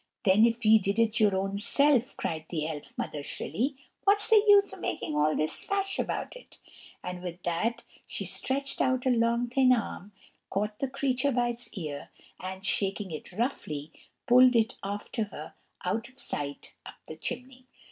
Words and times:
"Then 0.25 0.47
if 0.47 0.65
ye 0.65 0.79
did 0.79 0.97
it 0.97 1.19
your 1.19 1.35
own 1.35 1.59
self," 1.59 2.17
cried 2.17 2.45
the 2.49 2.65
elf 2.65 2.97
mother 2.97 3.21
shrilly, 3.21 3.75
"what's 4.03 4.27
the 4.29 4.43
use 4.47 4.73
o' 4.73 4.79
making 4.79 5.15
all 5.15 5.35
this 5.35 5.63
fash 5.63 5.99
about 5.99 6.35
it?" 6.35 6.57
and 7.03 7.21
with 7.21 7.43
that 7.43 7.83
she 8.07 8.25
stretched 8.25 8.81
out 8.81 9.05
a 9.05 9.11
long 9.11 9.47
thin 9.51 9.71
arm, 9.71 10.11
and 10.11 10.11
caught 10.49 10.79
the 10.79 10.87
creature 10.87 11.31
by 11.31 11.49
its 11.49 11.71
ear, 11.75 12.09
and, 12.39 12.65
shaking 12.65 13.11
it 13.11 13.31
roughly, 13.31 13.91
pulled 14.25 14.55
it 14.55 14.75
after 14.83 15.25
her, 15.25 15.53
out 15.85 16.09
of 16.09 16.17
sight 16.19 16.73
up 16.83 16.95
the 17.07 17.15
chimney. 17.15 17.67